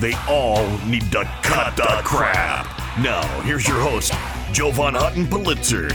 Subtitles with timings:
[0.00, 2.66] They all need to cut the crap.
[2.98, 4.12] Now, here's your host,
[4.52, 5.88] Joe Jovan Hutton Pulitzer.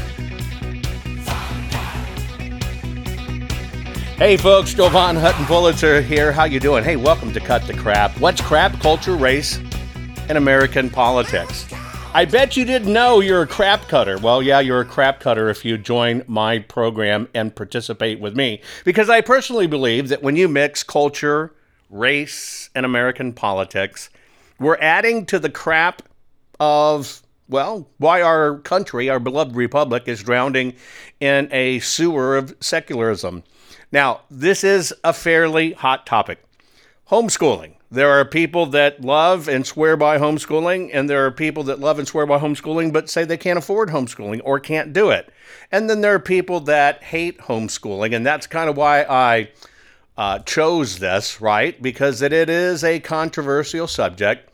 [4.15, 6.31] Hey folks, Joe Jovan Hutton Pulitzer here.
[6.31, 6.81] How you doing?
[6.81, 8.17] Hey, welcome to Cut the Crap.
[8.21, 9.59] What's crap, culture, race,
[10.29, 11.67] and American politics?
[12.13, 14.17] I bet you didn't know you're a crap cutter.
[14.17, 18.61] Well, yeah, you're a crap cutter if you join my program and participate with me.
[18.85, 21.53] Because I personally believe that when you mix culture,
[21.89, 24.09] race, and American politics,
[24.59, 26.01] we're adding to the crap
[26.59, 30.73] of, well, why our country, our beloved republic, is drowning
[31.19, 33.43] in a sewer of secularism.
[33.91, 36.43] Now, this is a fairly hot topic
[37.09, 37.73] homeschooling.
[37.91, 41.97] There are people that love and swear by homeschooling, and there are people that love
[41.97, 45.33] and swear by homeschooling but say they can't afford homeschooling or can't do it.
[45.71, 49.49] And then there are people that hate homeschooling, and that's kind of why I
[50.19, 51.81] uh, chose this, right?
[51.81, 54.51] Because it, it is a controversial subject.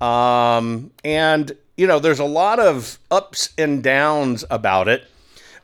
[0.00, 5.04] Um, and, you know, there's a lot of ups and downs about it.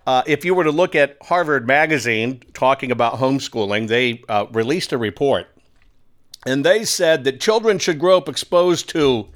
[0.07, 4.93] Uh, if you were to look at Harvard Magazine talking about homeschooling, they uh, released
[4.93, 5.47] a report
[6.47, 9.29] and they said that children should grow up exposed to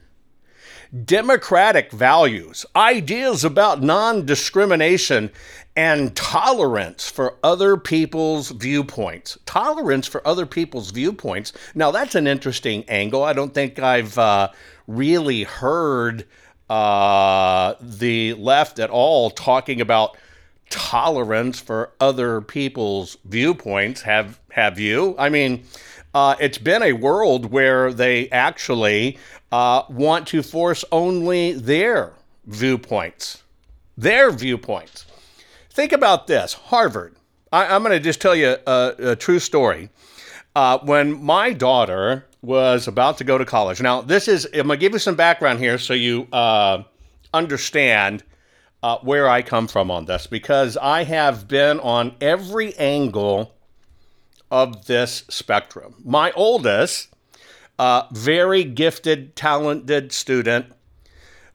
[1.04, 5.30] democratic values, ideas about non discrimination,
[5.74, 9.38] and tolerance for other people's viewpoints.
[9.46, 11.52] Tolerance for other people's viewpoints.
[11.74, 13.22] Now, that's an interesting angle.
[13.24, 14.50] I don't think I've uh,
[14.86, 16.26] really heard
[16.68, 20.16] uh, the left at all talking about
[20.68, 24.02] tolerance for other people's viewpoints.
[24.02, 25.14] Have have you?
[25.18, 25.64] I mean,
[26.14, 29.18] uh, it's been a world where they actually
[29.50, 32.12] uh, want to force only their
[32.46, 33.42] viewpoints,
[33.96, 35.06] their viewpoints.
[35.72, 37.16] Think about this: Harvard.
[37.50, 39.90] I, am going to just tell you a, a true story.
[40.54, 43.80] Uh, when my daughter was about to go to college.
[43.80, 46.82] Now, this is, I'm going to give you some background here so you uh,
[47.32, 48.24] understand
[48.82, 53.54] uh, where I come from on this because I have been on every angle
[54.50, 55.94] of this spectrum.
[56.04, 57.08] My oldest,
[57.78, 60.66] uh, very gifted, talented student,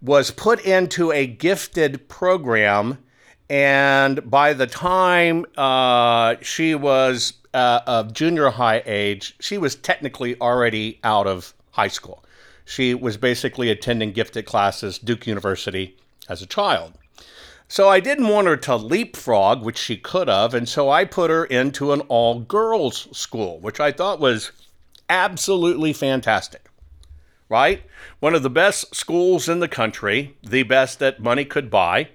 [0.02, 3.00] was put into a gifted program.
[3.50, 10.40] And by the time uh, she was uh, of junior high age, she was technically
[10.42, 12.24] already out of high school.
[12.66, 15.96] She was basically attending gifted classes, Duke University,
[16.28, 16.94] as a child.
[17.70, 21.30] So I didn't want her to leapfrog, which she could have, and so I put
[21.30, 24.52] her into an all girls school, which I thought was
[25.10, 26.70] absolutely fantastic.
[27.50, 27.84] Right?
[28.20, 32.10] One of the best schools in the country, the best that money could buy.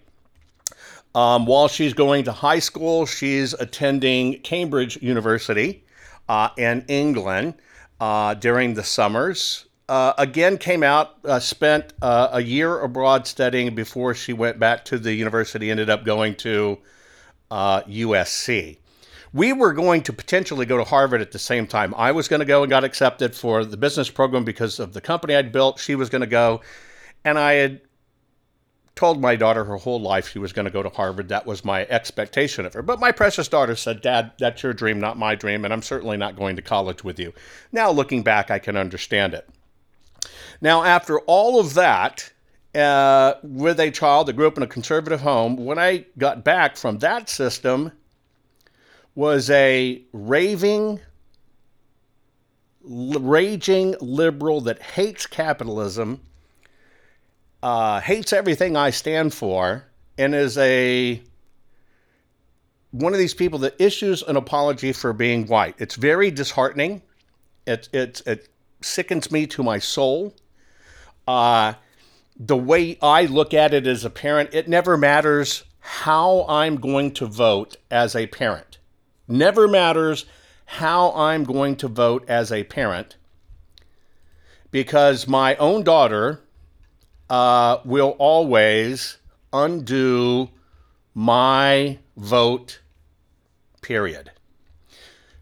[1.15, 5.85] Um, while she's going to high school, she's attending Cambridge University
[6.29, 7.55] uh, in England
[8.01, 13.75] uh, during the summers uh, again came out, uh, spent uh, a year abroad studying
[13.75, 16.79] before she went back to the university, ended up going to
[17.51, 18.73] USC.
[18.73, 18.79] Uh,
[19.35, 21.95] we were going to potentially go to Harvard at the same time.
[21.97, 25.01] I was going to go and got accepted for the business program because of the
[25.03, 25.79] company I'd built.
[25.79, 26.63] She was going to go.
[27.25, 27.81] And I had
[28.95, 31.29] told my daughter her whole life she was going to go to Harvard.
[31.29, 32.83] That was my expectation of her.
[32.83, 36.17] But my precious daughter said, Dad, that's your dream, not my dream, and I'm certainly
[36.17, 37.33] not going to college with you.
[37.73, 39.49] Now, looking back, I can understand it.
[40.61, 42.31] Now, after all of that,
[42.75, 46.77] uh, with a child that grew up in a conservative home, when I got back
[46.77, 47.93] from that system,
[49.15, 51.01] was a raving,
[52.83, 56.21] raging liberal that hates capitalism,
[57.63, 59.85] uh, hates everything I stand for,
[60.19, 61.23] and is a
[62.91, 65.75] one of these people that issues an apology for being white.
[65.79, 67.03] It's very disheartening.
[67.67, 68.49] It, it, it
[68.83, 70.35] sickens me to my soul.
[71.27, 71.75] Uh,
[72.39, 77.13] the way I look at it as a parent, it never matters how I'm going
[77.15, 78.79] to vote as a parent.
[79.27, 80.27] Never matters
[80.67, 83.17] how I'm going to vote as a parent
[84.71, 86.41] because my own daughter
[87.33, 89.17] uh, will always
[89.55, 90.51] undo
[91.15, 92.81] my vote,
[93.81, 94.31] period.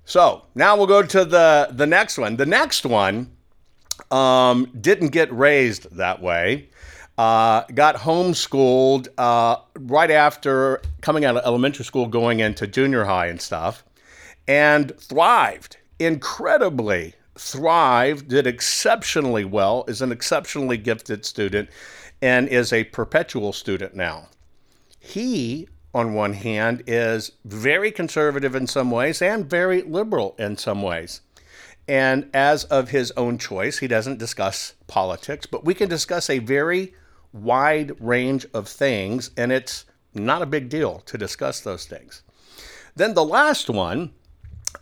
[0.05, 2.37] So now we'll go to the, the next one.
[2.37, 3.33] The next one
[4.13, 6.69] um, didn't get raised that way.
[7.19, 13.27] Uh, got homeschooled uh, right after coming out of elementary school, going into junior high
[13.27, 13.85] and stuff,
[14.47, 17.15] and thrived incredibly.
[17.43, 21.71] Thrived, did exceptionally well, is an exceptionally gifted student,
[22.21, 24.29] and is a perpetual student now.
[24.99, 30.83] He, on one hand, is very conservative in some ways and very liberal in some
[30.83, 31.23] ways.
[31.89, 36.41] And as of his own choice, he doesn't discuss politics, but we can discuss a
[36.41, 36.95] very
[37.33, 42.23] wide range of things, and it's not a big deal to discuss those things.
[42.95, 44.13] Then the last one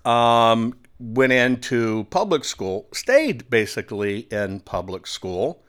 [0.04, 5.62] um, went into public school, stayed basically in public school,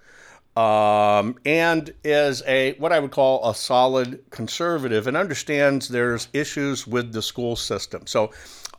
[0.56, 6.88] um, and is a what I would call a solid conservative and understands there's issues
[6.88, 8.08] with the school system.
[8.08, 8.32] So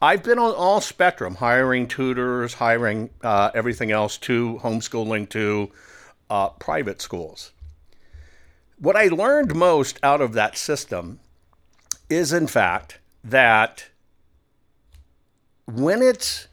[0.02, 5.70] I've been on all spectrum, hiring tutors, hiring uh, everything else to homeschooling to
[6.28, 7.52] uh, private schools.
[8.78, 11.20] What I learned most out of that system
[12.08, 13.89] is, in fact, that
[15.74, 16.48] when it's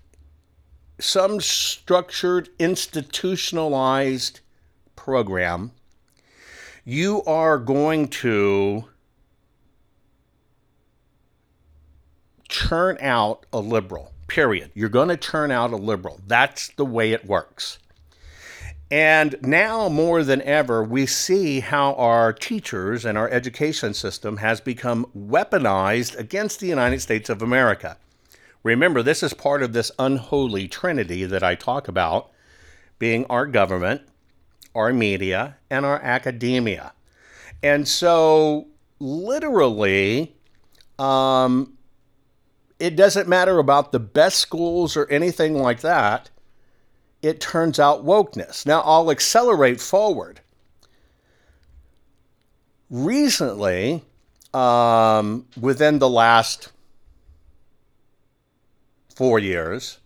[0.99, 4.39] some structured, institutionalized
[4.95, 5.71] program,
[6.83, 8.85] you are going to
[12.49, 14.71] churn out a liberal, period.
[14.73, 16.19] You're going to churn out a liberal.
[16.27, 17.79] That's the way it works.
[18.89, 24.61] And now more than ever, we see how our teachers and our education system has
[24.61, 27.97] become weaponized against the United States of America.
[28.67, 32.31] Remember, this is part of this unholy trinity that I talk about
[32.99, 34.01] being our government,
[34.75, 36.91] our media, and our academia.
[37.63, 38.67] And so,
[38.99, 40.35] literally,
[40.99, 41.77] um,
[42.77, 46.29] it doesn't matter about the best schools or anything like that.
[47.21, 48.65] It turns out wokeness.
[48.65, 50.41] Now, I'll accelerate forward.
[52.89, 54.03] Recently,
[54.53, 56.73] um, within the last
[59.17, 59.97] four years,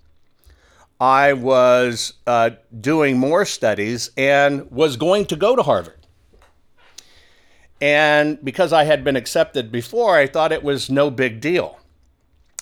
[1.01, 6.07] I was uh, doing more studies and was going to go to Harvard.
[7.81, 11.79] And because I had been accepted before, I thought it was no big deal.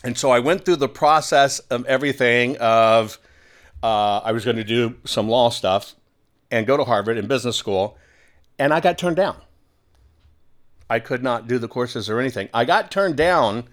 [0.03, 3.19] And so I went through the process of everything of
[3.83, 5.93] uh, I was going to do some law stuff
[6.49, 7.97] and go to Harvard in business school,
[8.57, 9.37] and I got turned down.
[10.89, 12.49] I could not do the courses or anything.
[12.53, 13.65] I got turned down.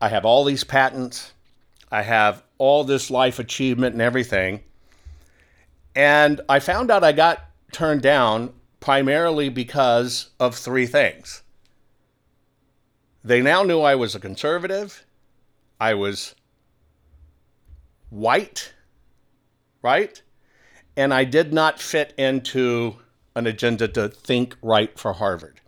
[0.00, 1.32] I have all these patents.
[1.90, 4.62] I have all this life achievement and everything.
[5.94, 11.42] And I found out I got turned down primarily because of three things.
[13.24, 15.04] They now knew I was a conservative,
[15.80, 16.34] I was
[18.10, 18.72] white,
[19.82, 20.22] right?
[20.96, 22.96] And I did not fit into
[23.34, 25.60] an agenda to think right for Harvard.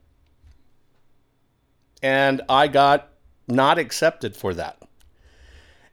[2.03, 3.09] And I got
[3.49, 4.81] not accepted for that.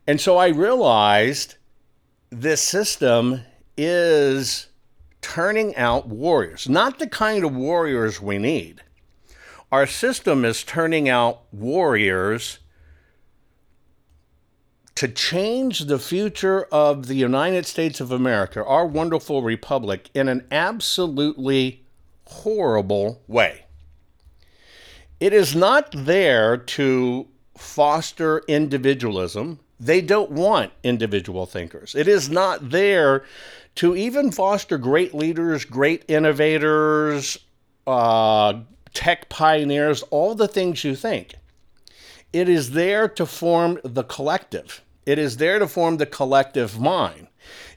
[0.08, 1.56] And so I realized
[2.30, 3.42] this system
[3.76, 4.68] is
[5.22, 8.82] turning out warriors, not the kind of warriors we need.
[9.72, 12.60] Our system is turning out warriors
[14.94, 20.46] to change the future of the United States of America, our wonderful republic, in an
[20.52, 21.84] absolutely
[22.28, 23.66] horrible way.
[25.20, 31.96] It is not there to foster individualism they don't want individual thinkers.
[31.96, 33.24] It is not there
[33.76, 37.38] to even foster great leaders, great innovators,
[37.86, 38.62] uh,
[38.94, 41.36] tech pioneers, all the things you think.
[42.34, 44.82] It is there to form the collective.
[45.06, 47.28] It is there to form the collective mind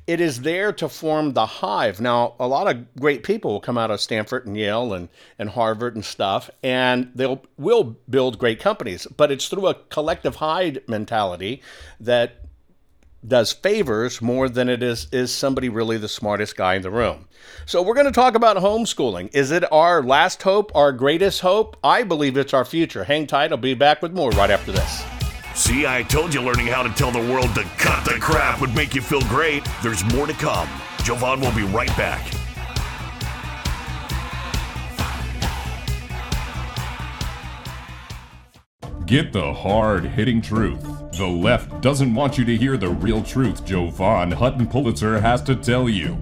[0.08, 2.00] it is there to form the hive.
[2.00, 5.50] Now, a lot of great people will come out of Stanford and Yale and, and
[5.50, 9.06] Harvard and stuff, and they'll will build great companies.
[9.06, 11.62] But it's through a collective hive mentality
[12.00, 12.46] that
[13.26, 17.28] does favors more than it is is somebody really the smartest guy in the room.
[17.66, 19.28] So we're going to talk about homeschooling.
[19.34, 21.76] Is it our last hope, our greatest hope?
[21.84, 23.04] I believe it's our future.
[23.04, 23.52] Hang tight.
[23.52, 25.17] I'll be back with more right after this.
[25.58, 28.72] See, I told you learning how to tell the world to cut the crap would
[28.76, 29.66] make you feel great.
[29.82, 30.68] There's more to come.
[31.02, 32.24] Jovan will be right back.
[39.04, 40.80] Get the hard hitting truth.
[41.16, 45.56] The left doesn't want you to hear the real truth Jovan Hutton Pulitzer has to
[45.56, 46.16] tell you.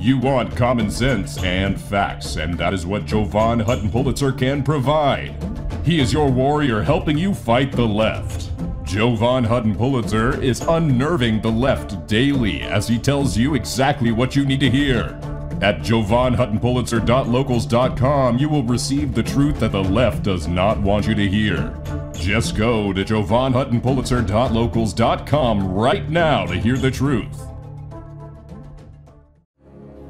[0.00, 5.36] You want common sense and facts, and that is what Jovan Hutton Pulitzer can provide.
[5.84, 8.49] He is your warrior helping you fight the left.
[8.90, 14.44] Jovan Hutton Pulitzer is unnerving the left daily as he tells you exactly what you
[14.44, 15.16] need to hear.
[15.62, 21.28] At jovanhuttonpulitzer.locals.com, you will receive the truth that the left does not want you to
[21.28, 21.72] hear.
[22.14, 27.46] Just go to jovanhuttonpulitzer.locals.com right now to hear the truth.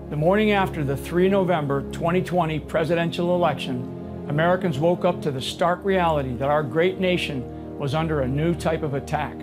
[0.09, 5.85] The morning after the 3 November 2020 presidential election, Americans woke up to the stark
[5.85, 9.35] reality that our great nation was under a new type of attack.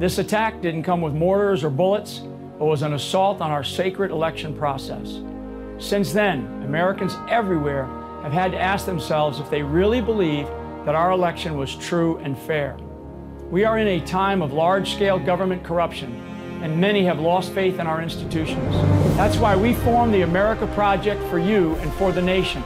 [0.00, 2.22] This attack didn't come with mortars or bullets,
[2.58, 5.20] but was an assault on our sacred election process.
[5.78, 7.84] Since then, Americans everywhere
[8.24, 10.48] have had to ask themselves if they really believe
[10.86, 12.76] that our election was true and fair.
[13.48, 16.12] We are in a time of large scale government corruption
[16.64, 18.74] and many have lost faith in our institutions.
[19.16, 22.64] That's why we formed the America Project for you and for the nation.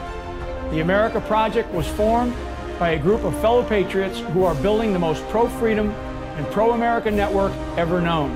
[0.71, 2.33] The America Project was formed
[2.83, 5.89] by a group of fellow patriots who are building the most pro freedom
[6.35, 8.29] and pro America network ever known.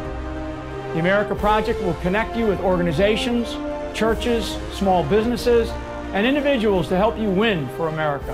[0.94, 3.58] The America Project will connect you with organizations,
[3.94, 5.70] churches, small businesses,
[6.14, 8.34] and individuals to help you win for America.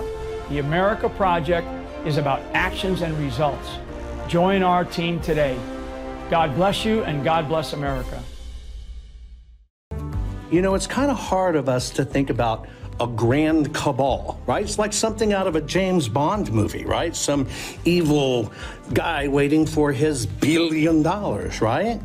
[0.49, 1.67] The America Project
[2.05, 3.67] is about actions and results.
[4.27, 5.57] Join our team today.
[6.29, 8.21] God bless you and God bless America.
[10.51, 12.67] You know, it's kind of hard of us to think about
[12.99, 14.63] a grand cabal, right?
[14.63, 17.15] It's like something out of a James Bond movie, right?
[17.15, 17.47] Some
[17.85, 18.51] evil
[18.93, 21.99] guy waiting for his billion dollars, right?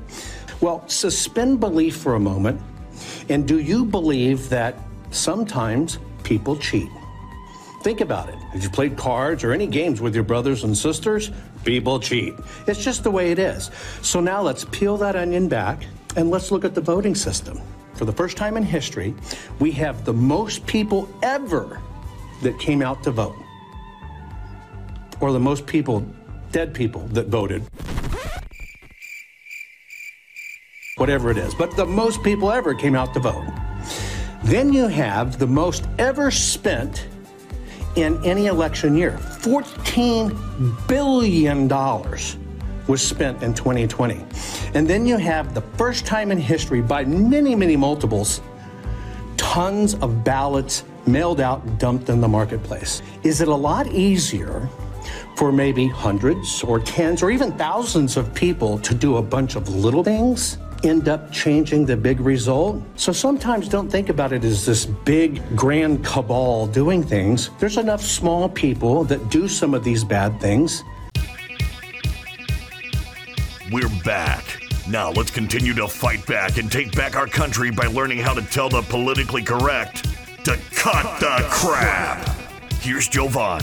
[0.61, 2.61] Well, suspend belief for a moment.
[3.29, 4.77] And do you believe that
[5.11, 6.89] sometimes people cheat?
[7.83, 8.35] Think about it.
[8.35, 11.31] Have you played cards or any games with your brothers and sisters?
[11.65, 12.35] People cheat.
[12.67, 13.71] It's just the way it is.
[14.03, 15.85] So now let's peel that onion back
[16.17, 17.61] and let's look at the voting system.
[17.99, 19.13] For the first time in history,
[19.59, 21.83] we have the most people ever
[22.43, 23.35] that came out to vote,
[25.21, 26.07] or the most people,
[26.53, 27.65] dead people, that voted.
[30.97, 33.45] Whatever it is, but the most people ever came out to vote.
[34.45, 37.09] Then you have the most ever spent
[37.97, 39.19] in any election year.
[39.41, 41.69] $14 billion
[42.89, 44.25] was spent in 2020.
[44.75, 48.41] And then you have the first time in history, by many, many multiples,
[49.37, 53.03] tons of ballots mailed out, dumped in the marketplace.
[53.23, 54.69] Is it a lot easier
[55.37, 59.69] for maybe hundreds or tens or even thousands of people to do a bunch of
[59.69, 60.59] little things?
[60.85, 62.83] end up changing the big result.
[62.97, 67.51] So sometimes don't think about it as this big grand cabal doing things.
[67.59, 70.85] There's enough small people that do some of these bad things.
[73.71, 74.63] We're back.
[74.89, 78.41] Now let's continue to fight back and take back our country by learning how to
[78.41, 80.05] tell the politically correct
[80.47, 82.25] to cut, cut the, the crap.
[82.25, 82.73] crap.
[82.81, 83.63] Here's Jovan.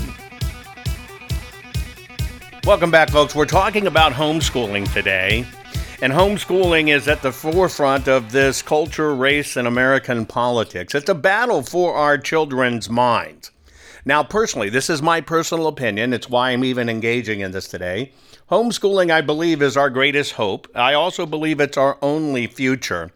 [2.66, 3.34] Welcome back, folks.
[3.34, 5.44] We're talking about homeschooling today.
[6.04, 10.94] And homeschooling is at the forefront of this culture, race, and American politics.
[10.94, 13.50] It's a battle for our children's minds.
[14.08, 16.14] Now, personally, this is my personal opinion.
[16.14, 18.12] It's why I'm even engaging in this today.
[18.52, 20.68] Homeschooling, I believe, is our greatest hope.
[20.76, 23.12] I also believe it's our only future.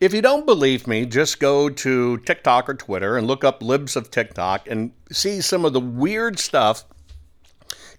[0.00, 3.94] If you don't believe me, just go to TikTok or Twitter and look up Libs
[3.94, 6.84] of TikTok and see some of the weird stuff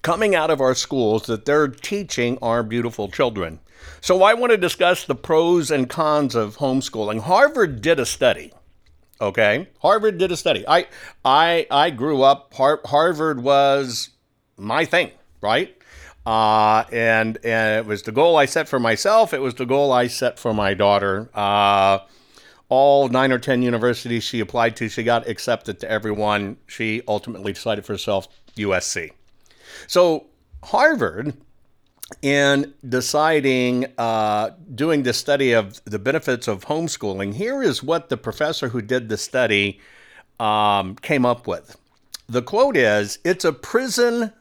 [0.02, 3.62] coming out of our schools that they're teaching our beautiful children.
[4.02, 7.22] So I want to discuss the pros and cons of homeschooling.
[7.22, 8.52] Harvard did a study.
[9.22, 10.64] Okay, Harvard did a study.
[10.68, 10.88] I
[11.26, 12.54] I I grew up.
[12.54, 14.10] Har- Harvard was
[14.58, 15.12] my thing,
[15.42, 15.76] right?
[16.26, 19.34] Uh, and and it was the goal I set for myself.
[19.34, 21.30] It was the goal I set for my daughter.
[21.34, 22.00] Uh,
[22.70, 26.58] all nine or ten universities she applied to, she got accepted to everyone.
[26.68, 29.12] She ultimately decided for herself USC.
[29.88, 30.28] So
[30.64, 31.36] Harvard
[32.22, 38.18] in deciding, uh, doing the study of the benefits of homeschooling, here is what the
[38.18, 39.80] professor who did the study
[40.40, 41.78] um, came up with.
[42.28, 44.34] The quote is It's a prison,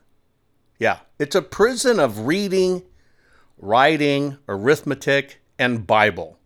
[0.78, 2.82] yeah, it's a prison of reading,
[3.58, 6.38] writing, arithmetic, and Bible.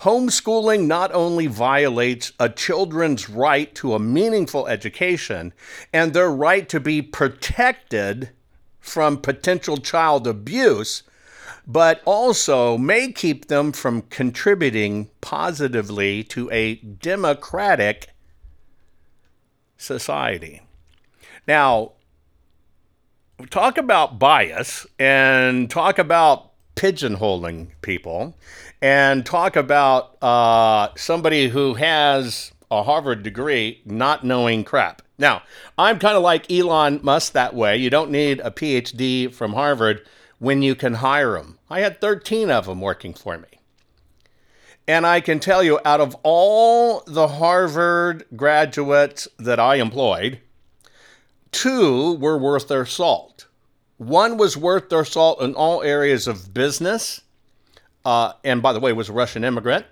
[0.00, 5.54] Homeschooling not only violates a children's right to a meaningful education
[5.92, 8.30] and their right to be protected
[8.86, 11.02] from potential child abuse,
[11.66, 18.08] but also may keep them from contributing positively to a democratic
[19.76, 20.62] society.
[21.46, 21.92] Now,
[23.50, 28.36] talk about bias and talk about pigeonholing people
[28.80, 35.02] and talk about uh, somebody who has a Harvard degree not knowing crap.
[35.18, 35.42] Now,
[35.78, 37.76] I'm kind of like Elon Musk that way.
[37.76, 40.06] You don't need a PhD from Harvard
[40.38, 41.58] when you can hire them.
[41.70, 43.48] I had 13 of them working for me.
[44.88, 50.40] And I can tell you, out of all the Harvard graduates that I employed,
[51.50, 53.46] two were worth their salt.
[53.96, 57.22] One was worth their salt in all areas of business,
[58.04, 59.86] uh, and by the way, was a Russian immigrant.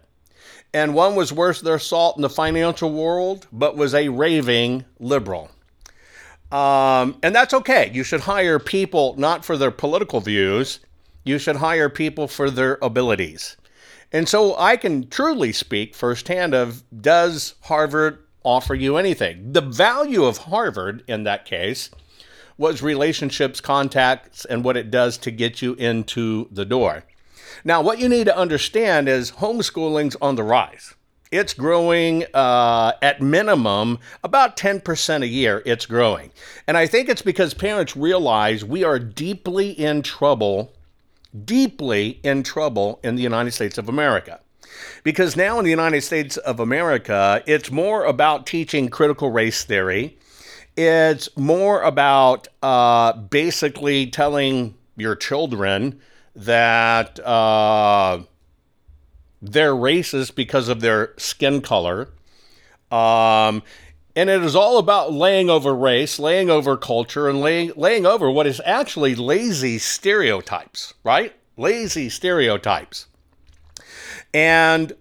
[0.75, 5.51] And one was worth their salt in the financial world, but was a raving liberal.
[6.51, 7.91] Um, and that's okay.
[7.95, 10.81] You should hire people not for their political views,
[11.25, 13.57] you should hire people for their abilities.
[14.13, 19.53] And so I can truly speak firsthand of does Harvard offer you anything?
[19.53, 21.91] The value of Harvard in that case
[22.57, 27.05] was relationships, contacts, and what it does to get you into the door.
[27.67, 30.95] Now, what you need to understand is homeschooling's on the rise.
[31.33, 35.63] It's growing uh, at minimum about 10% a year.
[35.65, 36.31] It's growing.
[36.67, 40.75] And I think it's because parents realize we are deeply in trouble,
[41.45, 44.41] deeply in trouble in the United States of America.
[45.03, 50.19] Because now in the United States of America, it's more about teaching critical race theory.
[50.77, 56.01] It's more about uh, basically telling your children
[56.35, 57.19] that.
[57.21, 58.25] Uh,
[59.45, 62.09] they're racist because of their skin color.
[62.91, 63.63] Um,
[64.17, 68.31] and it is all about laying over race, laying over culture, and laying, laying over
[68.31, 71.35] what is actually lazy stereotypes, right?
[71.57, 73.07] Lazy stereotypes.
[74.33, 74.93] And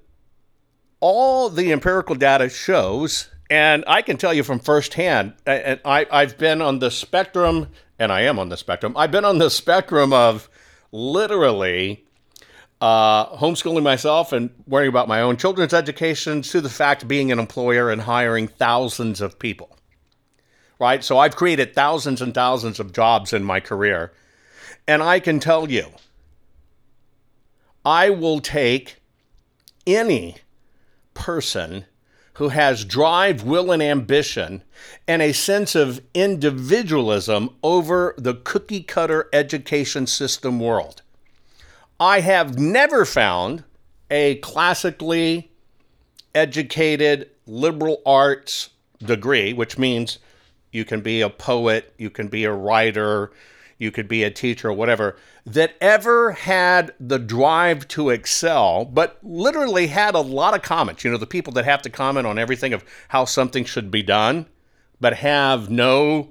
[1.00, 6.38] all the empirical data shows, and I can tell you from firsthand, and I, I've
[6.38, 7.68] been on the spectrum,
[8.00, 10.50] and I am on the spectrum, I've been on the spectrum of
[10.94, 12.06] literally
[12.80, 17.40] uh, homeschooling myself and worrying about my own children's education to the fact being an
[17.40, 19.76] employer and hiring thousands of people.
[20.80, 21.04] Right?
[21.04, 24.14] So I've created thousands and thousands of jobs in my career.
[24.88, 25.88] And I can tell you,
[27.86, 28.98] I will take
[29.88, 30.38] any
[31.14, 31.86] person
[32.36, 34.64] who has drive, will, and ambition
[35.08, 41.02] and a sense of individualism over the cookie cutter education system world.
[42.00, 43.64] I have never found
[44.10, 45.52] a classically
[46.34, 48.70] educated liberal arts
[49.00, 50.20] degree, which means
[50.72, 53.32] you can be a poet, you can be a writer,
[53.78, 59.88] you could be a teacher, whatever, that ever had the drive to excel, but literally
[59.88, 61.04] had a lot of comments.
[61.04, 64.04] You know, the people that have to comment on everything of how something should be
[64.04, 64.46] done,
[65.02, 66.30] but have no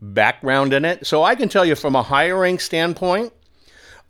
[0.00, 1.06] background in it.
[1.06, 3.32] So I can tell you from a hiring standpoint,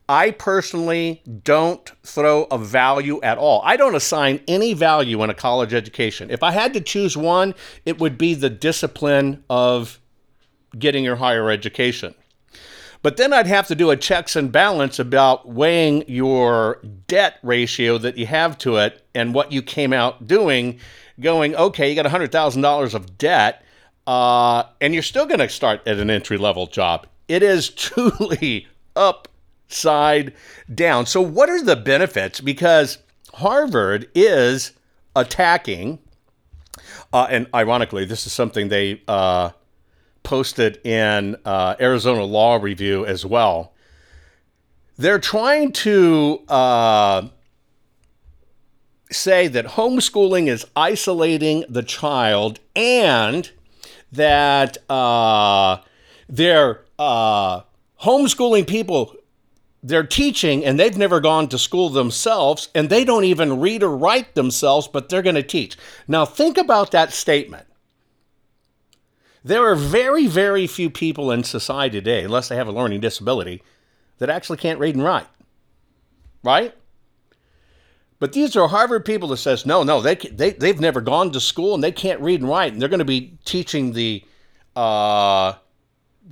[0.08, 3.60] I personally don't throw a value at all.
[3.64, 6.30] I don't assign any value in a college education.
[6.30, 7.54] If I had to choose one,
[7.84, 9.98] it would be the discipline of
[10.78, 12.14] getting your higher education.
[13.06, 17.98] But then I'd have to do a checks and balance about weighing your debt ratio
[17.98, 20.80] that you have to it and what you came out doing,
[21.20, 23.64] going, okay, you got $100,000 of debt,
[24.08, 27.06] uh, and you're still going to start at an entry level job.
[27.28, 28.66] It is truly
[28.96, 30.32] upside
[30.74, 31.06] down.
[31.06, 32.40] So, what are the benefits?
[32.40, 32.98] Because
[33.34, 34.72] Harvard is
[35.14, 36.00] attacking,
[37.12, 39.50] uh, and ironically, this is something they uh,
[40.26, 43.72] posted in uh, Arizona Law Review as well.
[44.98, 47.28] They're trying to uh,
[49.10, 53.48] say that homeschooling is isolating the child and
[54.10, 55.78] that uh,
[56.28, 57.60] they're uh,
[58.02, 59.14] homeschooling people
[59.82, 63.96] they're teaching and they've never gone to school themselves and they don't even read or
[63.96, 65.76] write themselves, but they're going to teach.
[66.08, 67.66] Now, think about that statement.
[69.46, 73.62] There are very, very few people in society today, unless they have a learning disability,
[74.18, 75.28] that actually can't read and write.
[76.42, 76.74] Right?
[78.18, 81.38] But these are Harvard people that says, no, no, they, they, they've never gone to
[81.38, 82.72] school and they can't read and write.
[82.72, 84.24] And they're going to be teaching the,
[84.74, 85.52] uh,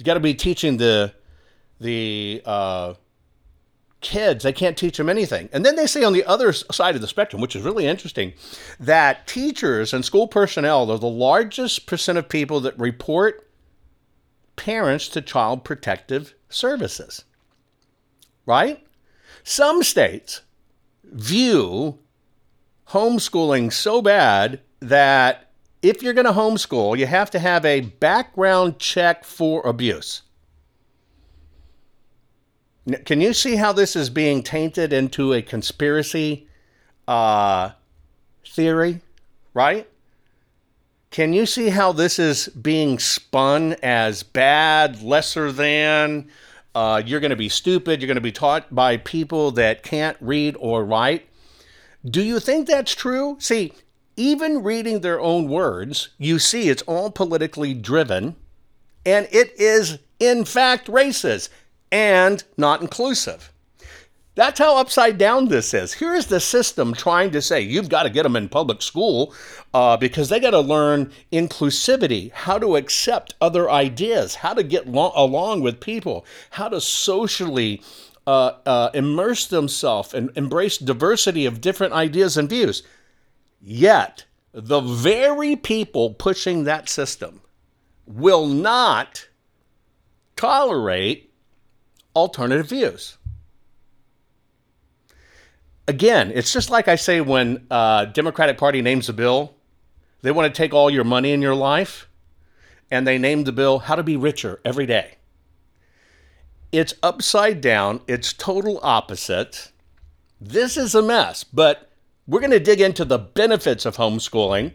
[0.02, 1.14] got to be teaching the,
[1.78, 2.94] the, uh,
[4.04, 4.44] kids.
[4.44, 5.48] They can't teach them anything.
[5.52, 8.34] And then they say on the other side of the spectrum, which is really interesting,
[8.78, 13.50] that teachers and school personnel are the largest percent of people that report
[14.54, 17.24] parents to child protective services.
[18.46, 18.86] Right?
[19.42, 20.42] Some states
[21.02, 21.98] view
[22.88, 25.50] homeschooling so bad that
[25.82, 30.22] if you're going to homeschool, you have to have a background check for abuse.
[33.04, 36.48] Can you see how this is being tainted into a conspiracy
[37.08, 37.70] uh,
[38.46, 39.00] theory,
[39.54, 39.88] right?
[41.10, 46.28] Can you see how this is being spun as bad, lesser than?
[46.74, 48.00] Uh, you're going to be stupid.
[48.00, 51.28] You're going to be taught by people that can't read or write.
[52.04, 53.36] Do you think that's true?
[53.38, 53.72] See,
[54.16, 58.36] even reading their own words, you see it's all politically driven
[59.06, 61.48] and it is, in fact, racist
[61.94, 63.52] and not inclusive.
[64.34, 65.92] That's how upside down this is.
[65.92, 69.32] Here's the system trying to say you've got to get them in public school
[69.72, 74.88] uh, because they got to learn inclusivity, how to accept other ideas, how to get
[74.88, 77.80] lo- along with people, how to socially
[78.26, 82.82] uh, uh, immerse themselves and embrace diversity of different ideas and views.
[83.60, 87.40] Yet, the very people pushing that system
[88.04, 89.28] will not
[90.34, 91.30] tolerate
[92.14, 93.18] alternative views.
[95.86, 99.54] Again, it's just like I say when uh, Democratic Party names a bill,
[100.22, 102.08] they want to take all your money in your life,
[102.90, 105.16] and they name the bill "How to Be Richer Every Day."
[106.72, 108.00] It's upside down.
[108.08, 109.70] It's total opposite.
[110.40, 111.90] This is a mess, but
[112.26, 114.72] we're going to dig into the benefits of homeschooling.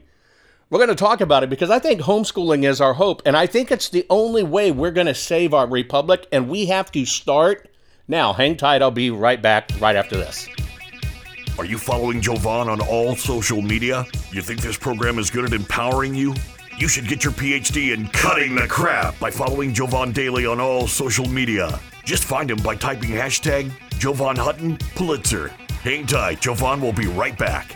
[0.72, 3.48] We're going to talk about it because I think homeschooling is our hope, and I
[3.48, 7.06] think it's the only way we're going to save our republic, and we have to
[7.06, 7.68] start
[8.08, 8.34] now.
[8.34, 8.84] Hang tight.
[8.84, 10.48] I'll be right back right after this.
[11.58, 14.06] Are you following Jovan on all social media?
[14.32, 16.36] You think this program is good at empowering you?
[16.78, 20.88] You should get your PhD in cutting the crap by following Jovan Daily on all
[20.88, 21.80] social media.
[22.04, 25.48] Just find him by typing hashtag Jovan Hutton Pulitzer.
[25.82, 27.76] Hang tight, Jovan will be right back.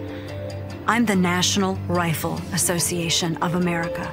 [0.87, 4.11] I'm the National Rifle Association of America,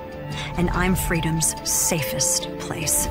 [0.58, 3.08] and I'm freedom's safest place.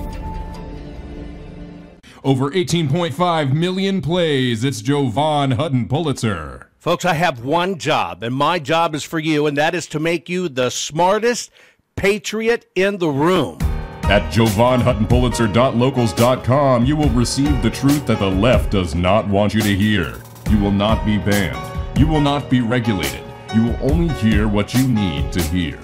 [2.23, 4.63] Over 18.5 million plays.
[4.63, 6.69] It's Jovan Hutton Pulitzer.
[6.77, 9.99] Folks, I have one job, and my job is for you, and that is to
[9.99, 11.49] make you the smartest
[11.95, 13.57] patriot in the room.
[14.03, 19.75] At JovanHuttonPulitzer.locals.com, you will receive the truth that the left does not want you to
[19.75, 20.21] hear.
[20.49, 21.99] You will not be banned.
[21.99, 25.77] You will not be regulated you will only hear what you need to hear.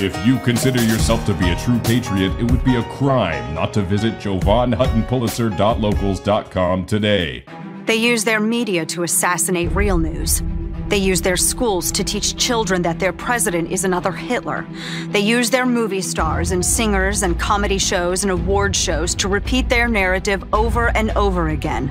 [0.00, 3.72] If you consider yourself to be a true patriot, it would be a crime not
[3.74, 7.44] to visit JovanHuttonPulitzer.locals.com today.
[7.86, 10.42] They use their media to assassinate real news.
[10.88, 14.66] They use their schools to teach children that their president is another Hitler.
[15.08, 19.68] They use their movie stars and singers and comedy shows and award shows to repeat
[19.68, 21.90] their narrative over and over again.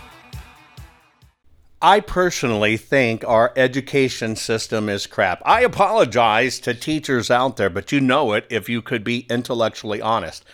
[1.83, 5.41] I personally think our education system is crap.
[5.43, 9.99] I apologize to teachers out there, but you know it if you could be intellectually
[9.99, 10.45] honest.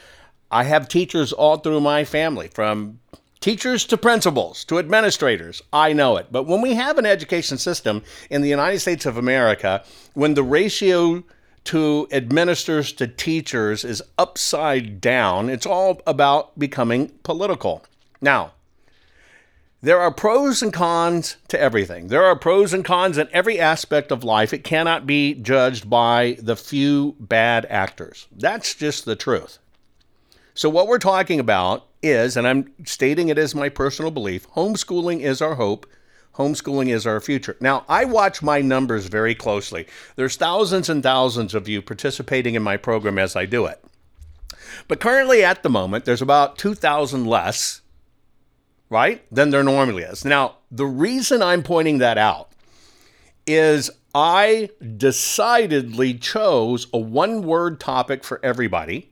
[0.50, 3.00] I have teachers all through my family, from
[3.42, 5.62] teachers to principals to administrators.
[5.74, 6.28] I know it.
[6.32, 10.44] But when we have an education system in the United States of America, when the
[10.44, 11.26] ratio
[11.66, 17.84] to administrators to teachers is upside down, it's all about becoming political.
[18.22, 18.54] Now,
[19.82, 22.08] there are pros and cons to everything.
[22.08, 24.52] There are pros and cons in every aspect of life.
[24.52, 28.28] It cannot be judged by the few bad actors.
[28.36, 29.60] That's just the truth.
[30.56, 35.22] So, what we're talking about is, and I'm stating it as my personal belief, homeschooling
[35.22, 35.86] is our hope.
[36.36, 37.56] Homeschooling is our future.
[37.60, 39.88] Now, I watch my numbers very closely.
[40.16, 43.84] There's thousands and thousands of you participating in my program as I do it.
[44.88, 47.82] But currently, at the moment, there's about 2,000 less
[48.89, 50.26] right, than there normally is.
[50.26, 52.52] Now, the reason I'm pointing that out
[53.45, 59.12] is I decidedly chose a one word topic for everybody,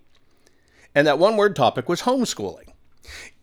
[0.94, 2.70] and that one word topic was homeschooling.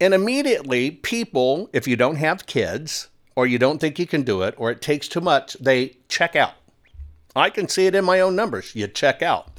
[0.00, 4.42] And immediately, people, if you don't have kids, or you don't think you can do
[4.42, 6.54] it, or it takes too much, they check out.
[7.34, 8.74] I can see it in my own numbers.
[8.74, 9.51] You check out.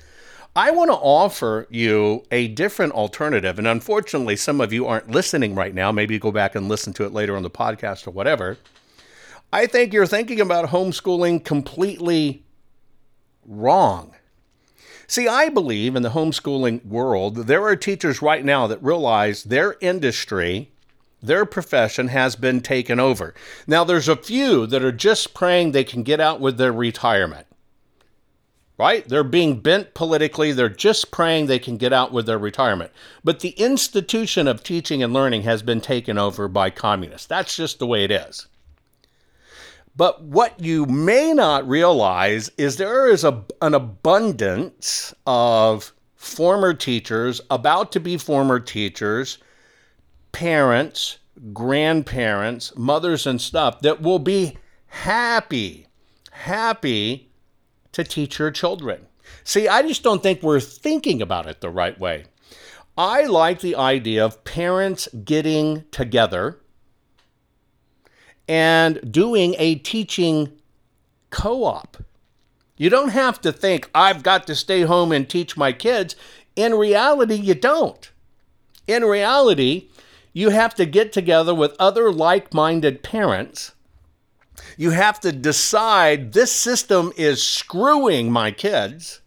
[0.56, 3.58] I want to offer you a different alternative.
[3.58, 5.92] And unfortunately, some of you aren't listening right now.
[5.92, 8.58] Maybe you go back and listen to it later on the podcast or whatever.
[9.52, 12.44] I think you're thinking about homeschooling completely
[13.46, 14.13] wrong.
[15.08, 19.76] See, I believe in the homeschooling world, there are teachers right now that realize their
[19.82, 20.72] industry,
[21.22, 23.34] their profession has been taken over.
[23.66, 27.48] Now, there's a few that are just praying they can get out with their retirement
[28.77, 29.07] right?
[29.07, 30.51] They're being bent politically.
[30.51, 32.91] They're just praying they can get out with their retirement.
[33.23, 37.27] But the institution of teaching and learning has been taken over by communists.
[37.27, 38.47] That's just the way it is.
[39.95, 47.41] But what you may not realize is there is a, an abundance of former teachers,
[47.51, 49.38] about to be former teachers,
[50.31, 51.19] parents,
[51.51, 54.57] grandparents, mothers, and stuff that will be
[54.88, 55.86] happy,
[56.31, 57.29] happy
[57.93, 59.08] to teach your children.
[59.43, 62.25] See, I just don't think we're thinking about it the right way.
[62.97, 66.60] I like the idea of parents getting together
[68.47, 70.51] and doing a teaching
[71.29, 71.97] co op.
[72.77, 76.15] You don't have to think, I've got to stay home and teach my kids.
[76.56, 78.12] In reality, you don't.
[78.88, 79.89] In reality,
[80.34, 83.71] you have to get together with other like minded parents
[84.78, 89.22] you have to decide this system is screwing my kids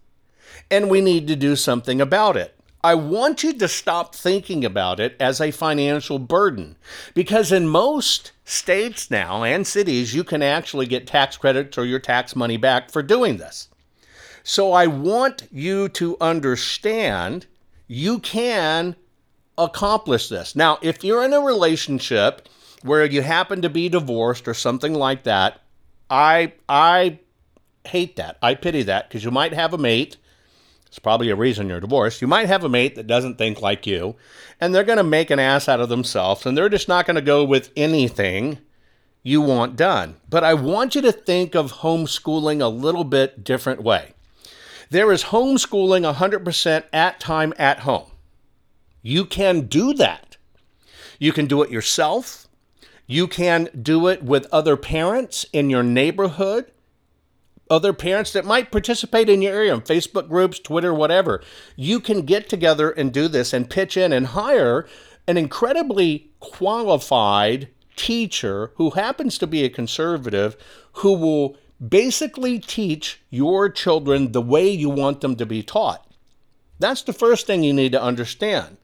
[0.70, 2.52] and we need to do something about it.
[2.82, 6.76] I want you to stop thinking about it as a financial burden
[7.14, 11.98] because in most states now and cities, you can actually get tax credits or your
[11.98, 13.68] tax money back for doing this.
[14.44, 17.46] So I want you to understand
[17.88, 18.94] you can
[19.58, 20.54] accomplish this.
[20.54, 22.48] Now, if you're in a relationship
[22.82, 25.60] where you happen to be divorced or something like that,
[26.10, 27.18] I I
[27.86, 28.38] hate that.
[28.42, 30.16] I pity that because you might have a mate
[30.88, 32.22] It's probably a reason you're divorced.
[32.22, 34.16] You might have a mate that doesn't think like you,
[34.60, 37.16] and they're going to make an ass out of themselves, and they're just not going
[37.16, 38.58] to go with anything
[39.22, 40.16] you want done.
[40.30, 44.14] But I want you to think of homeschooling a little bit different way.
[44.88, 48.10] There is homeschooling 100% at time at home.
[49.02, 50.36] You can do that.
[51.18, 52.45] You can do it yourself.
[53.06, 56.70] You can do it with other parents in your neighborhood
[57.70, 61.42] other parents that might participate in your area on Facebook groups, Twitter, whatever.
[61.74, 64.86] You can get together and do this and pitch in and hire
[65.26, 70.56] an incredibly qualified teacher who happens to be a conservative
[70.94, 76.06] who will basically teach your children the way you want them to be taught.
[76.78, 78.76] That's the first thing you need to understand.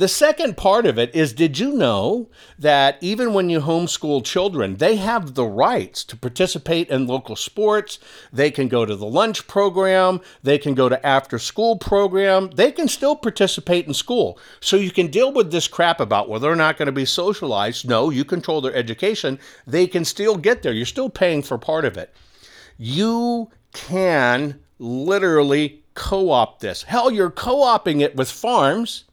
[0.00, 4.78] The second part of it is did you know that even when you homeschool children,
[4.78, 7.98] they have the rights to participate in local sports?
[8.32, 12.72] They can go to the lunch program, they can go to after school program, they
[12.72, 14.38] can still participate in school.
[14.60, 17.86] So you can deal with this crap about whether they're not going to be socialized.
[17.86, 19.38] No, you control their education.
[19.66, 20.72] They can still get there.
[20.72, 22.14] You're still paying for part of it.
[22.78, 26.84] You can literally co op this.
[26.84, 29.04] Hell, you're co oping it with farms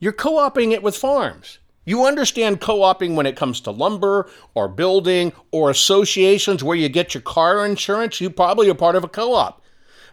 [0.00, 1.58] You're co oping it with farms.
[1.84, 6.88] You understand co oping when it comes to lumber or building or associations where you
[6.88, 8.20] get your car insurance.
[8.20, 9.62] You probably are part of a co op.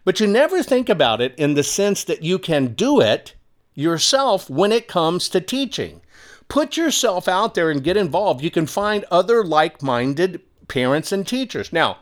[0.04, 3.36] But you never think about it in the sense that you can do it
[3.74, 6.02] yourself when it comes to teaching.
[6.50, 8.44] Put yourself out there and get involved.
[8.44, 11.72] You can find other like minded parents and teachers.
[11.72, 12.00] Now,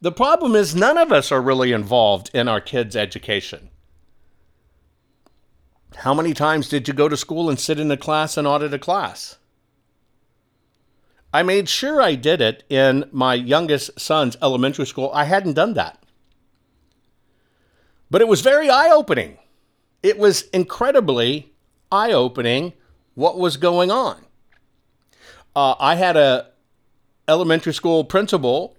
[0.00, 3.70] the problem is none of us are really involved in our kids' education.
[5.96, 8.74] How many times did you go to school and sit in a class and audit
[8.74, 9.38] a class?
[11.32, 15.10] I made sure I did it in my youngest son's elementary school.
[15.12, 16.02] I hadn't done that.
[18.10, 19.38] But it was very eye opening.
[20.02, 21.52] It was incredibly
[21.92, 22.72] eye opening
[23.14, 24.24] what was going on.
[25.54, 26.50] Uh, I had a
[27.26, 28.76] elementary school principal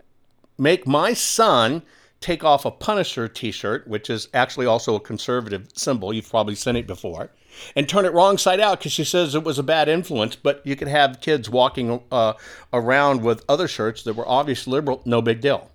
[0.58, 1.84] make my son
[2.22, 6.14] take off a Punisher t shirt, which is actually also a conservative symbol.
[6.14, 7.32] You've probably seen it before,
[7.76, 10.36] and turn it wrong side out because she says it was a bad influence.
[10.36, 12.34] But you could have kids walking uh,
[12.74, 15.70] around with other shirts that were obviously liberal, no big deal.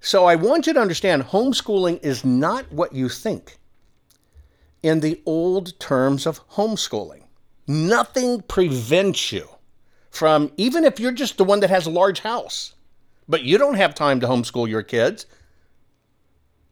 [0.00, 3.58] So I want you to understand homeschooling is not what you think
[4.82, 7.22] in the old terms of homeschooling.
[7.66, 9.48] Nothing prevents you
[10.10, 12.74] from, even if you're just the one that has a large house
[13.28, 15.26] but you don't have time to homeschool your kids.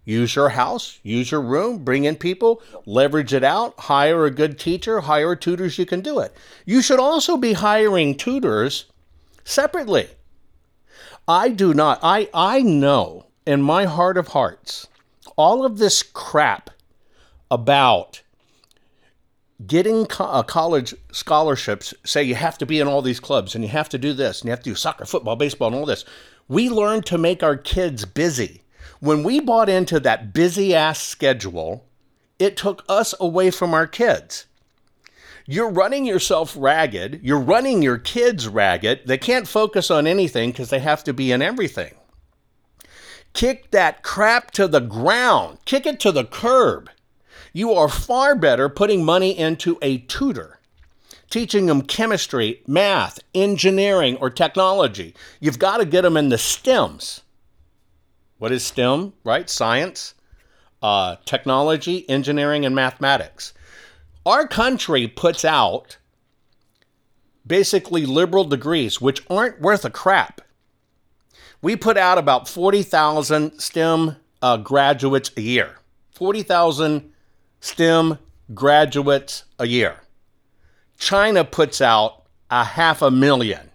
[0.04, 4.56] Use your house, use your room, bring in people, leverage it out, hire a good
[4.56, 6.32] teacher, hire tutors, you can do it.
[6.64, 8.86] You should also be hiring tutors
[9.44, 10.08] separately.
[11.26, 14.86] I do not, I, I know in my heart of hearts,
[15.36, 16.70] all of this crap
[17.50, 18.22] about
[19.66, 23.64] getting co- uh, college scholarships say you have to be in all these clubs and
[23.64, 25.86] you have to do this and you have to do soccer, football, baseball, and all
[25.86, 26.04] this.
[26.48, 28.62] We learned to make our kids busy.
[29.00, 31.86] When we bought into that busy ass schedule,
[32.38, 34.46] it took us away from our kids.
[35.46, 37.20] You're running yourself ragged.
[37.22, 39.06] You're running your kids ragged.
[39.06, 41.94] They can't focus on anything because they have to be in everything.
[43.32, 46.90] Kick that crap to the ground, kick it to the curb.
[47.52, 50.55] You are far better putting money into a tutor
[51.30, 55.14] teaching them chemistry, math, engineering, or technology.
[55.40, 57.22] You've got to get them in the STEMs.
[58.38, 59.48] What is STEM, right?
[59.48, 60.14] Science,
[60.82, 63.54] uh, technology, engineering, and mathematics.
[64.24, 65.98] Our country puts out
[67.46, 70.40] basically liberal degrees, which aren't worth a crap.
[71.62, 75.76] We put out about 40,000 STEM uh, graduates a year.
[76.12, 77.12] 40,000
[77.60, 78.18] STEM
[78.54, 80.00] graduates a year.
[80.98, 83.70] China puts out a half a million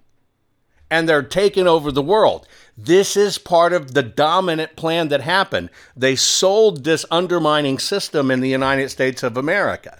[0.89, 2.47] and they're taking over the world.
[2.77, 5.69] This is part of the dominant plan that happened.
[5.95, 9.99] They sold this undermining system in the United States of America,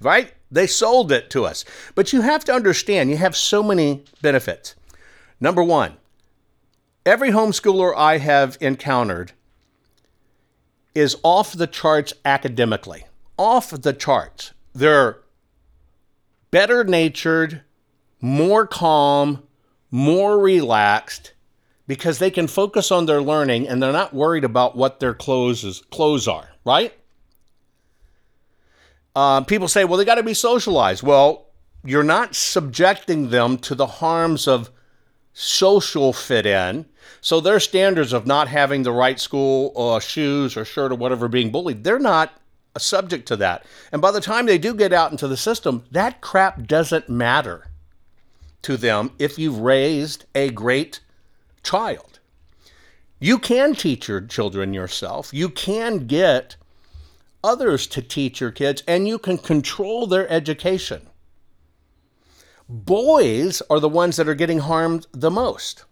[0.00, 0.32] right?
[0.50, 1.64] They sold it to us.
[1.94, 4.74] But you have to understand, you have so many benefits.
[5.40, 5.96] Number one,
[7.04, 9.32] every homeschooler I have encountered
[10.94, 13.04] is off the charts academically,
[13.36, 14.52] off the charts.
[14.72, 15.18] They're
[16.54, 17.62] better natured,
[18.20, 19.42] more calm,
[19.90, 21.32] more relaxed
[21.88, 25.82] because they can focus on their learning and they're not worried about what their clothes,
[25.90, 26.94] clothes are, right?
[29.16, 31.02] Uh, people say, well, they got to be socialized.
[31.02, 31.48] Well,
[31.84, 34.70] you're not subjecting them to the harms of
[35.32, 36.86] social fit in.
[37.20, 41.26] So their standards of not having the right school uh, shoes or shirt or whatever
[41.26, 42.32] being bullied, they're not
[42.78, 43.64] subject to that.
[43.92, 47.66] And by the time they do get out into the system, that crap doesn't matter
[48.62, 51.00] to them if you've raised a great
[51.62, 52.18] child.
[53.20, 55.32] You can teach your children yourself.
[55.32, 56.56] You can get
[57.42, 61.08] others to teach your kids, and you can control their education.
[62.68, 65.84] Boys are the ones that are getting harmed the most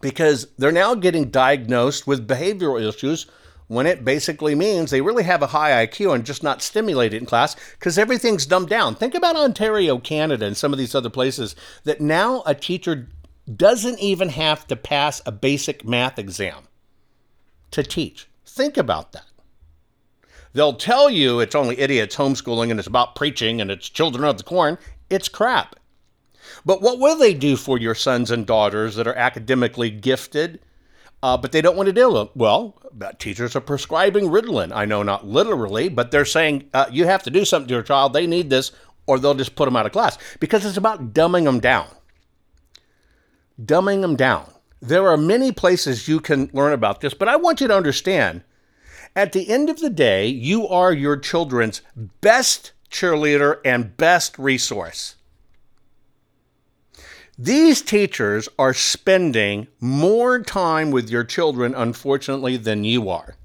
[0.00, 3.26] because they're now getting diagnosed with behavioral issues
[3.68, 7.26] when it basically means they really have a high IQ and just not stimulated in
[7.26, 8.94] class because everything's dumbed down.
[8.94, 11.54] Think about Ontario, Canada, and some of these other places
[11.84, 13.08] that now a teacher
[13.54, 16.64] doesn't even have to pass a basic math exam
[17.70, 18.28] to teach.
[18.44, 19.24] Think about that.
[20.54, 24.38] They'll tell you it's only idiots homeschooling and it's about preaching and it's children of
[24.38, 24.78] the corn.
[25.10, 25.76] It's crap.
[26.64, 30.60] But what will they do for your sons and daughters that are academically gifted,
[31.22, 32.30] uh, but they don't want to deal with?
[32.34, 32.80] Well,
[33.18, 34.72] teachers are prescribing Ritalin.
[34.72, 37.82] I know not literally, but they're saying uh, you have to do something to your
[37.82, 38.12] child.
[38.12, 38.72] They need this,
[39.06, 41.88] or they'll just put them out of class because it's about dumbing them down.
[43.60, 44.52] Dumbing them down.
[44.80, 48.44] There are many places you can learn about this, but I want you to understand
[49.16, 51.82] at the end of the day, you are your children's
[52.20, 55.16] best cheerleader and best resource.
[57.40, 63.36] These teachers are spending more time with your children, unfortunately, than you are.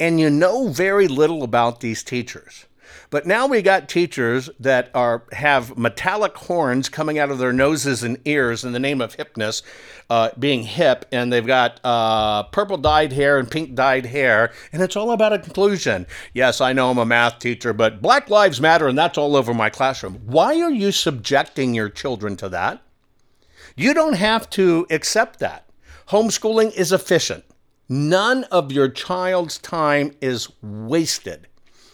[0.00, 2.66] And you know very little about these teachers.
[3.10, 8.02] But now we got teachers that are have metallic horns coming out of their noses
[8.02, 9.62] and ears in the name of hipness,
[10.10, 14.82] uh, being hip, and they've got uh, purple dyed hair and pink dyed hair, and
[14.82, 16.08] it's all about a conclusion.
[16.32, 19.54] Yes, I know I'm a math teacher, but Black Lives Matter, and that's all over
[19.54, 20.20] my classroom.
[20.26, 22.83] Why are you subjecting your children to that?
[23.76, 25.68] You don't have to accept that.
[26.08, 27.44] Homeschooling is efficient.
[27.88, 31.48] None of your child's time is wasted.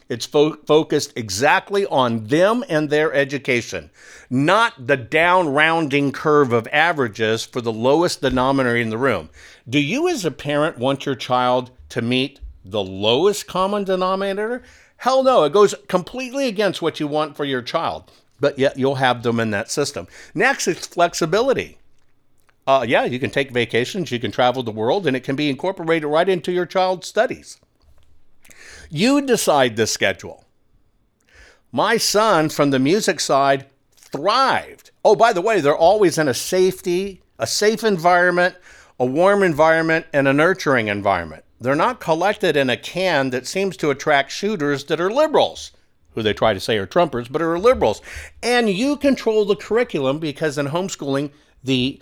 [0.08, 3.90] It's fo- focused exactly on them and their education,
[4.28, 9.30] not the down rounding curve of averages for the lowest denominator in the room.
[9.68, 14.62] Do you, as a parent, want your child to meet the lowest common denominator?
[14.98, 18.10] Hell no, it goes completely against what you want for your child
[18.40, 20.08] but yet you'll have them in that system.
[20.34, 21.78] Next is flexibility.
[22.66, 25.50] Uh, yeah, you can take vacations, you can travel the world, and it can be
[25.50, 27.58] incorporated right into your child's studies.
[28.90, 30.44] You decide the schedule.
[31.72, 33.66] My son, from the music side,
[33.96, 34.90] thrived.
[35.04, 38.56] Oh, by the way, they're always in a safety, a safe environment,
[38.98, 41.44] a warm environment, and a nurturing environment.
[41.60, 45.72] They're not collected in a can that seems to attract shooters that are liberals
[46.14, 48.02] who they try to say are Trumpers, but are liberals.
[48.42, 51.30] And you control the curriculum because in homeschooling,
[51.62, 52.00] the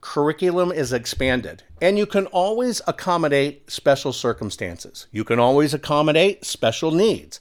[0.00, 1.62] curriculum is expanded.
[1.80, 5.06] And you can always accommodate special circumstances.
[5.10, 7.40] You can always accommodate special needs.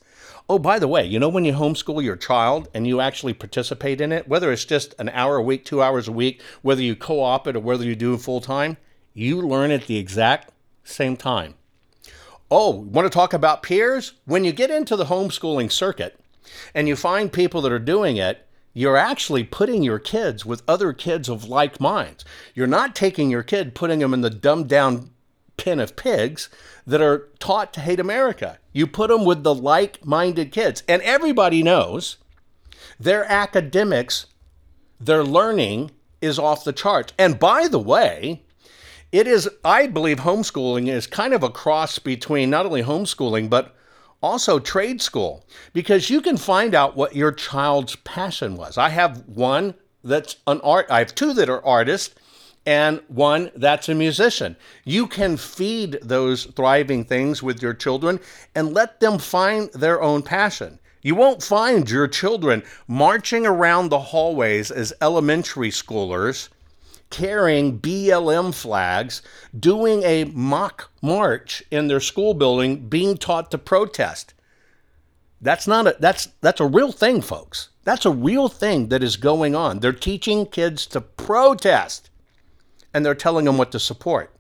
[0.50, 4.00] Oh, by the way, you know when you homeschool your child and you actually participate
[4.00, 6.96] in it, whether it's just an hour a week, two hours a week, whether you
[6.96, 8.78] co op it or whether you do it full time,
[9.14, 10.52] you learn at the exact
[10.86, 11.56] same time.
[12.50, 14.14] Oh, want to talk about peers?
[14.26, 16.20] When you get into the homeschooling circuit
[16.74, 20.94] and you find people that are doing it, you're actually putting your kids with other
[20.94, 22.24] kids of like minds.
[22.54, 25.10] You're not taking your kid, putting them in the dumbed down
[25.58, 26.48] pen of pigs
[26.86, 28.60] that are taught to hate America.
[28.72, 30.84] You put them with the like minded kids.
[30.88, 32.18] And everybody knows
[33.00, 34.28] their academics,
[35.00, 35.92] their learning
[36.22, 37.14] is off the charts.
[37.18, 38.44] And by the way,
[39.18, 43.76] it is, I believe, homeschooling is kind of a cross between not only homeschooling, but
[44.22, 45.44] also trade school,
[45.74, 48.78] because you can find out what your child's passion was.
[48.78, 52.14] I have one that's an art, I have two that are artists,
[52.68, 54.56] and one that's a musician.
[54.86, 58.20] You can feed those thriving things with your children
[58.54, 60.78] and let them find their own passion.
[61.02, 66.50] You won't find your children marching around the hallways as elementary schoolers
[67.10, 69.22] carrying BLM flags,
[69.58, 74.34] doing a mock march in their school building, being taught to protest.
[75.40, 77.70] That's not a that's that's a real thing, folks.
[77.84, 79.80] That's a real thing that is going on.
[79.80, 82.10] They're teaching kids to protest
[82.94, 84.34] and they're telling them what to support.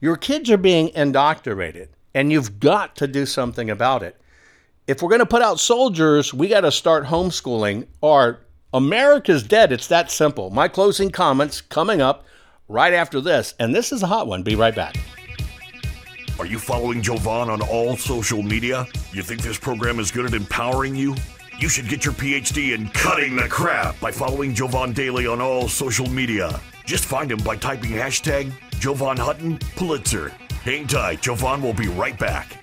[0.00, 4.20] Your kids are being indoctrinated and you've got to do something about it.
[4.86, 8.40] If we're going to put out soldiers, we got to start homeschooling or
[8.74, 9.72] America's dead.
[9.72, 10.50] It's that simple.
[10.50, 12.26] My closing comments coming up
[12.68, 13.54] right after this.
[13.58, 14.42] And this is a hot one.
[14.42, 14.96] Be right back.
[16.38, 18.86] Are you following Jovan on all social media?
[19.12, 21.16] You think this program is good at empowering you?
[21.58, 25.66] You should get your PhD in cutting the crap by following Jovan Daily on all
[25.66, 26.60] social media.
[26.84, 30.28] Just find him by typing hashtag Jovan Hutton Pulitzer.
[30.62, 32.62] Hang tight, Jovan will be right back.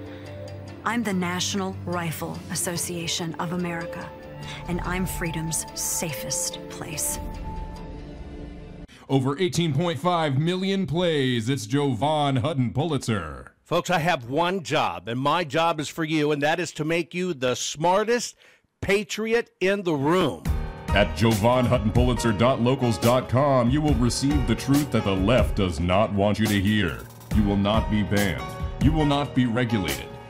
[0.83, 4.09] I'm the National Rifle Association of America,
[4.67, 7.19] and I'm freedom's safest place.
[9.07, 11.49] Over 18.5 million plays.
[11.49, 13.53] It's Jovan Hutton Pulitzer.
[13.63, 16.83] Folks, I have one job, and my job is for you, and that is to
[16.83, 18.35] make you the smartest
[18.81, 20.41] patriot in the room.
[20.89, 26.59] At JovanHuttonPulitzer.locals.com, you will receive the truth that the left does not want you to
[26.59, 27.01] hear.
[27.35, 28.41] You will not be banned.
[28.83, 30.07] You will not be regulated.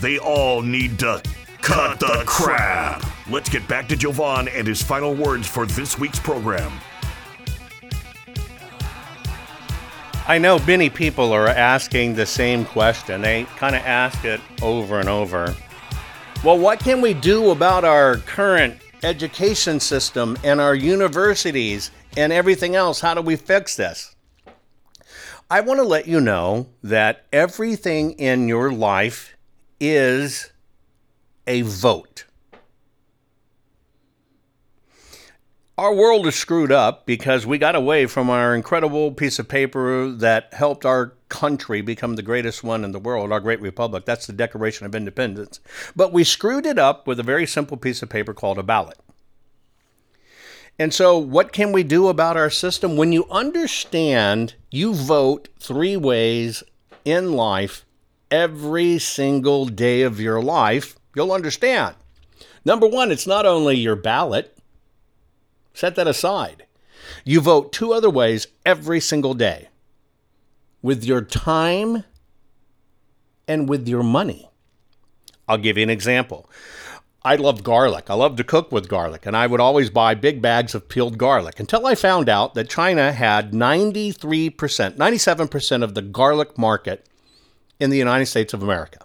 [0.00, 1.22] they all need to
[1.60, 3.04] cut the crap.
[3.28, 6.72] Let's get back to Jovan and his final words for this week's program.
[10.26, 13.22] I know many people are asking the same question.
[13.22, 15.54] They kind of ask it over and over.
[16.44, 22.76] Well, what can we do about our current education system and our universities and everything
[22.76, 23.00] else?
[23.00, 24.14] How do we fix this?
[25.50, 29.34] I want to let you know that everything in your life
[29.80, 30.50] is
[31.46, 32.24] a vote.
[35.78, 40.10] Our world is screwed up because we got away from our incredible piece of paper
[40.10, 44.04] that helped our country become the greatest one in the world, our great republic.
[44.04, 45.60] That's the Declaration of Independence.
[45.94, 48.98] But we screwed it up with a very simple piece of paper called a ballot.
[50.80, 52.96] And so, what can we do about our system?
[52.96, 56.62] When you understand you vote three ways
[57.04, 57.84] in life
[58.30, 61.94] every single day of your life, you'll understand.
[62.64, 64.56] Number one, it's not only your ballot,
[65.72, 66.66] set that aside.
[67.24, 69.68] You vote two other ways every single day
[70.82, 72.04] with your time
[73.46, 74.50] and with your money.
[75.48, 76.48] I'll give you an example.
[77.24, 78.10] I love garlic.
[78.10, 81.18] I love to cook with garlic, and I would always buy big bags of peeled
[81.18, 87.06] garlic until I found out that China had 93%, 97% of the garlic market
[87.80, 89.00] in the United States of America.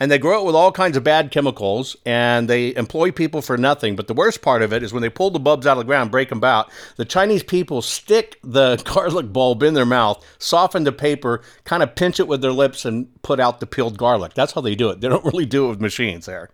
[0.00, 3.56] And they grow it with all kinds of bad chemicals, and they employ people for
[3.56, 3.96] nothing.
[3.96, 5.86] But the worst part of it is when they pull the bulbs out of the
[5.86, 10.84] ground, break them out, the Chinese people stick the garlic bulb in their mouth, soften
[10.84, 14.34] the paper, kind of pinch it with their lips, and put out the peeled garlic.
[14.34, 15.00] That's how they do it.
[15.00, 16.50] They don't really do it with machines there.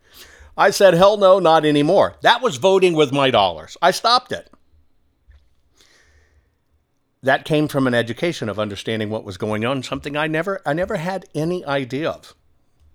[0.56, 2.16] I said, hell no, not anymore.
[2.22, 3.76] That was voting with my dollars.
[3.80, 4.50] I stopped it.
[7.22, 10.72] That came from an education of understanding what was going on, something I never I
[10.72, 12.34] never had any idea of.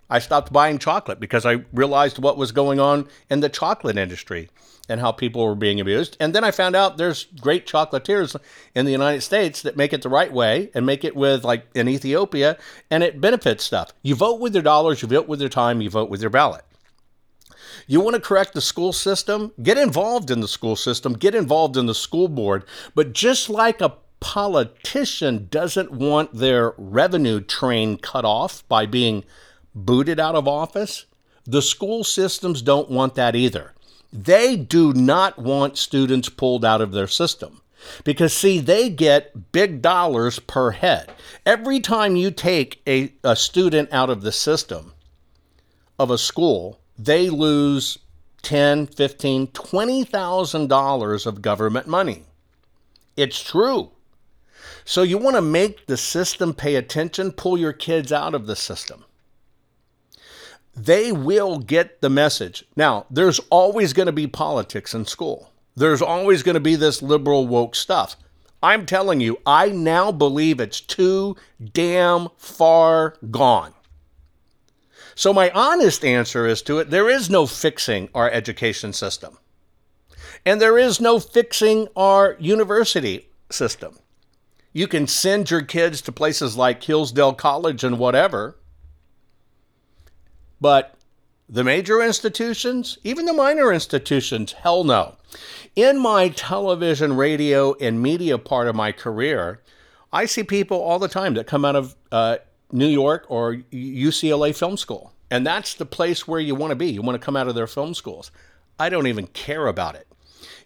[0.10, 4.50] I stopped buying chocolate because I realized what was going on in the chocolate industry
[4.88, 6.16] and how people were being abused.
[6.20, 8.36] And then I found out there's great chocolatiers
[8.76, 11.66] in the United States that make it the right way and make it with, like
[11.74, 12.58] in Ethiopia,
[12.92, 13.94] and it benefits stuff.
[14.04, 16.64] You vote with your dollars, you vote with your time, you vote with your ballot.
[17.88, 19.52] You want to correct the school system?
[19.62, 22.64] Get involved in the school system, get involved in the school board.
[22.94, 29.24] But just like a politician doesn't want their revenue train cut off by being
[29.74, 31.06] booted out of office,
[31.46, 33.74] the school systems don't want that either.
[34.12, 37.62] They do not want students pulled out of their system.
[38.04, 41.12] Because, see, they get big dollars per head.
[41.46, 44.94] Every time you take a, a student out of the system
[46.00, 48.00] of a school, they lose
[48.42, 52.24] 10, 15, 20,000 dollars of government money.
[53.18, 53.92] It's true.
[54.86, 58.56] So you want to make the system pay attention, pull your kids out of the
[58.56, 59.04] system.
[60.76, 62.66] They will get the message.
[62.76, 65.52] Now, there's always going to be politics in school.
[65.76, 68.16] There's always going to be this liberal woke stuff.
[68.62, 71.36] I'm telling you, I now believe it's too
[71.74, 73.74] damn far gone.
[75.16, 79.38] So, my honest answer is to it there is no fixing our education system.
[80.46, 83.98] And there is no fixing our university system.
[84.76, 88.58] You can send your kids to places like Hillsdale College and whatever.
[90.60, 90.96] But
[91.48, 95.16] the major institutions, even the minor institutions, hell no.
[95.78, 99.62] In my television, radio, and media part of my career,
[100.12, 104.54] I see people all the time that come out of uh, New York or UCLA
[104.54, 105.14] Film School.
[105.32, 106.88] And that's the place where you want to be.
[106.88, 108.30] You want to come out of their film schools.
[108.78, 110.06] I don't even care about it.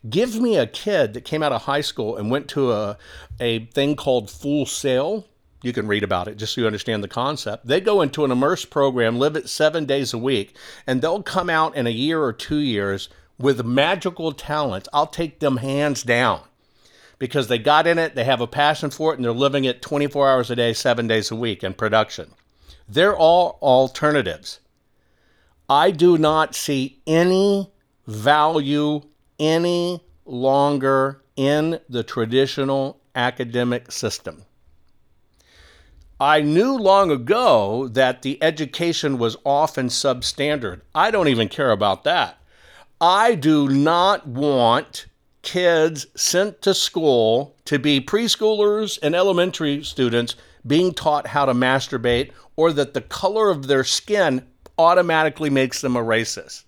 [0.08, 2.97] Give me a kid that came out of high school and went to a,
[3.39, 5.26] a thing called Full Sail.
[5.62, 7.68] You can read about it just so you understand the concept.
[7.68, 10.56] They go into an immersed program, live it seven days a week,
[10.88, 14.88] and they'll come out in a year or two years with magical talents.
[14.93, 16.41] I'll take them hands down
[17.18, 19.82] because they got in it, they have a passion for it, and they're living it
[19.82, 22.32] 24 hours a day, seven days a week in production.
[22.88, 24.62] They're all alternatives.
[25.70, 27.70] I do not see any
[28.08, 29.02] value
[29.40, 34.44] any longer in the traditional academic system.
[36.20, 40.82] I knew long ago that the education was often substandard.
[40.94, 42.38] I don't even care about that.
[43.00, 45.06] I do not want
[45.42, 50.36] kids sent to school to be preschoolers and elementary students
[50.68, 54.46] being taught how to masturbate or that the color of their skin
[54.78, 56.66] automatically makes them a racist.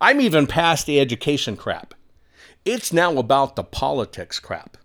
[0.00, 1.94] I'm even past the education crap.
[2.64, 4.76] It's now about the politics crap.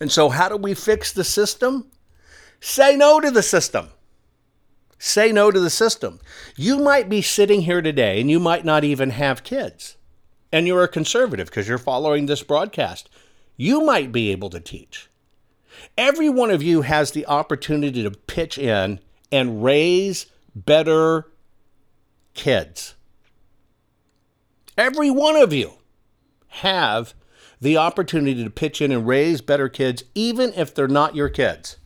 [0.00, 1.90] And so, how do we fix the system?
[2.60, 3.88] Say no to the system.
[4.98, 6.20] Say no to the system.
[6.56, 9.96] You might be sitting here today and you might not even have kids.
[10.52, 13.10] And you're a conservative because you're following this broadcast.
[13.56, 15.10] You might be able to teach.
[15.98, 19.00] Every one of you has the opportunity to pitch in
[19.30, 21.30] and raise better
[22.34, 22.93] kids.
[24.76, 25.74] Every one of you
[26.48, 27.14] have
[27.60, 31.76] the opportunity to pitch in and raise better kids, even if they're not your kids.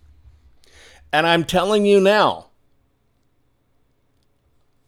[1.13, 2.47] And I'm telling you now,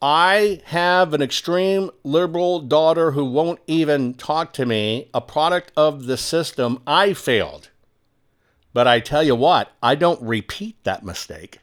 [0.02, 6.06] I have an extreme liberal daughter who won't even talk to me, a product of
[6.06, 6.80] the system.
[6.86, 7.68] I failed.
[8.72, 11.58] But I tell you what, I don't repeat that mistake.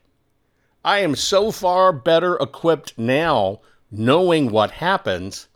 [0.86, 5.48] I am so far better equipped now, knowing what happens,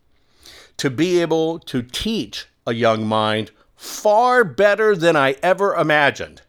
[0.81, 6.41] to be able to teach a young mind far better than I ever imagined.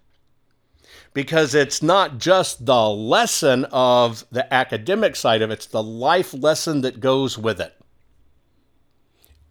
[1.13, 6.33] Because it's not just the lesson of the academic side of it, it's the life
[6.33, 7.79] lesson that goes with it.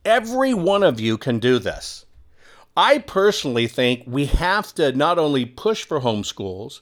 [0.04, 2.08] Every one of you can do this.
[2.76, 6.82] I personally think we have to not only push for homeschools,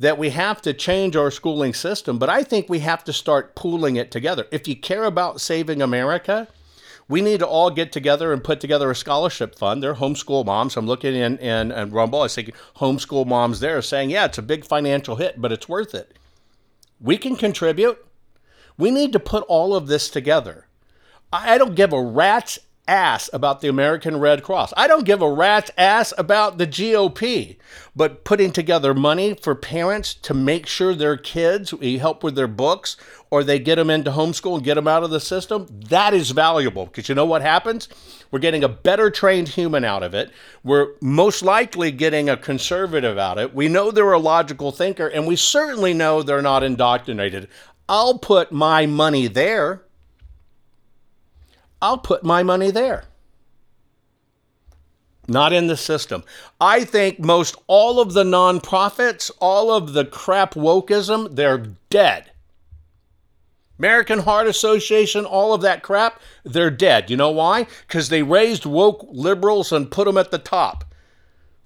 [0.00, 3.54] that we have to change our schooling system, but I think we have to start
[3.54, 4.48] pooling it together.
[4.50, 6.48] If you care about saving America,
[7.10, 9.82] we need to all get together and put together a scholarship fund.
[9.82, 10.76] They're homeschool moms.
[10.76, 12.22] I'm looking in, in, in Rumble.
[12.22, 15.92] I see homeschool moms there saying, yeah, it's a big financial hit, but it's worth
[15.92, 16.16] it.
[17.00, 17.98] We can contribute.
[18.78, 20.68] We need to put all of this together.
[21.32, 22.60] I don't give a rat's
[22.90, 24.74] ass about the American Red Cross.
[24.76, 27.56] I don't give a rat's ass about the GOP.
[27.94, 32.48] But putting together money for parents to make sure their kids, we help with their
[32.48, 32.96] books,
[33.30, 36.32] or they get them into homeschool and get them out of the system, that is
[36.32, 36.86] valuable.
[36.86, 37.88] Because you know what happens?
[38.30, 40.30] We're getting a better trained human out of it.
[40.64, 43.54] We're most likely getting a conservative out of it.
[43.54, 47.48] We know they're a logical thinker, and we certainly know they're not indoctrinated.
[47.88, 49.82] I'll put my money there.
[51.82, 53.04] I'll put my money there.
[55.28, 56.24] Not in the system.
[56.60, 62.32] I think most all of the nonprofits, all of the crap wokeism, they're dead.
[63.78, 67.08] American Heart Association, all of that crap, they're dead.
[67.10, 67.66] You know why?
[67.86, 70.84] Because they raised woke liberals and put them at the top.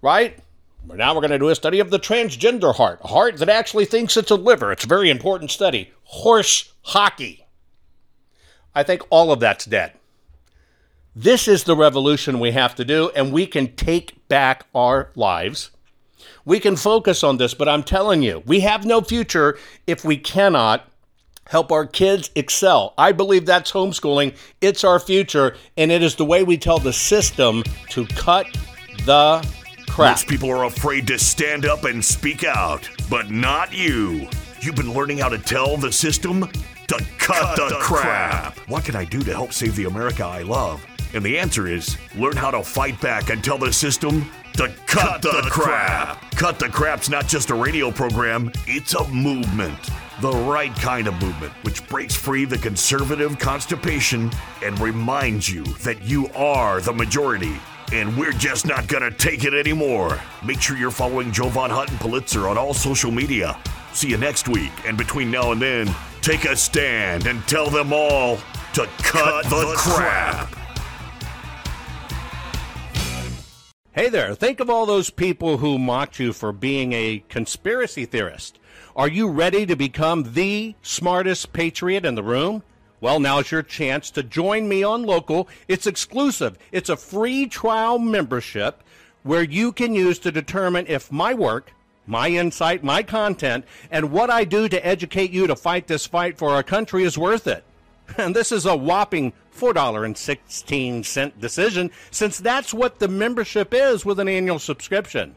[0.01, 0.39] Right?
[0.87, 3.87] Now we're going to do a study of the transgender heart, a heart that actually
[3.87, 4.71] thinks it's a liver.
[4.71, 5.93] It's a very important study.
[6.05, 7.47] Horse hockey.
[8.75, 9.95] I think all of that's dead.
[11.17, 15.71] This is the revolution we have to do, and we can take back our lives.
[16.45, 19.57] We can focus on this, but I'm telling you, we have no future
[19.87, 20.89] if we cannot
[21.47, 22.95] help our kids excel.
[22.99, 24.37] I believe that's homeschooling.
[24.61, 28.47] It's our future, and it is the way we tell the system to cut
[29.05, 29.47] the
[29.89, 30.17] crap.
[30.17, 34.29] Most people are afraid to stand up and speak out, but not you.
[34.61, 36.51] You've been learning how to tell the system
[36.89, 38.55] to cut, cut the, the crap.
[38.55, 38.69] crap.
[38.69, 40.85] What can I do to help save the America I love?
[41.15, 44.87] And the answer is learn how to fight back and tell the system to cut,
[44.87, 46.19] cut the, the crap.
[46.19, 46.31] crap.
[46.33, 49.79] Cut the Crap's not just a radio program, it's a movement.
[50.21, 54.31] The right kind of movement, which breaks free the conservative constipation
[54.63, 57.57] and reminds you that you are the majority.
[57.93, 60.21] And we're just not gonna take it anymore.
[60.45, 63.59] Make sure you're following Jovan Hutton Pulitzer on all social media.
[63.93, 67.93] See you next week, and between now and then, take a stand and tell them
[67.93, 68.39] all
[68.73, 70.49] to cut, cut the, the crap.
[70.49, 70.64] crap.
[73.95, 78.59] Hey there, think of all those people who mocked you for being a conspiracy theorist.
[78.97, 82.65] Are you ready to become the smartest patriot in the room?
[83.01, 85.49] Well, now's your chance to join me on Local.
[85.69, 86.59] It's exclusive.
[86.73, 88.83] It's a free trial membership
[89.23, 91.73] where you can use to determine if my work,
[92.05, 96.37] my insight, my content, and what I do to educate you to fight this fight
[96.37, 97.63] for our country is worth it.
[98.19, 104.29] And this is a whopping $4.16 decision, since that's what the membership is with an
[104.29, 105.37] annual subscription.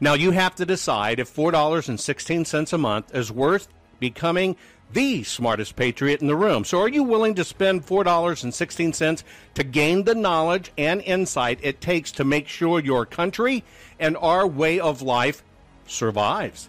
[0.00, 4.56] Now, you have to decide if $4.16 a month is worth becoming
[4.92, 6.64] the smartest patriot in the room.
[6.64, 9.22] So, are you willing to spend $4.16
[9.54, 13.64] to gain the knowledge and insight it takes to make sure your country
[13.98, 15.42] and our way of life
[15.86, 16.68] survives?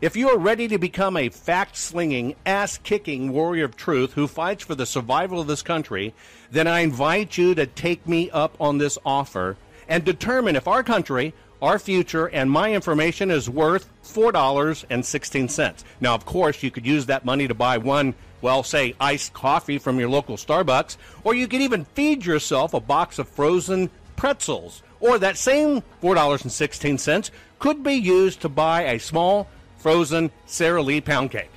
[0.00, 4.28] If you are ready to become a fact slinging, ass kicking warrior of truth who
[4.28, 6.14] fights for the survival of this country,
[6.52, 9.56] then I invite you to take me up on this offer
[9.88, 15.84] and determine if our country, our future, and my information is worth $4.16.
[16.00, 19.78] Now, of course, you could use that money to buy one, well, say, iced coffee
[19.78, 24.80] from your local Starbucks, or you could even feed yourself a box of frozen pretzels.
[25.00, 31.30] Or that same $4.16 could be used to buy a small frozen Sara Lee pound
[31.30, 31.50] cake.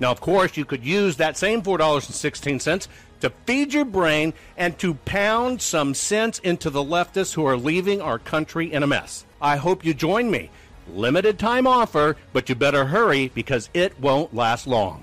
[0.00, 2.88] Now, of course, you could use that same $4.16
[3.20, 8.00] to feed your brain and to pound some sense into the leftists who are leaving
[8.00, 9.24] our country in a mess.
[9.40, 10.50] I hope you join me.
[10.92, 15.02] Limited time offer, but you better hurry because it won't last long.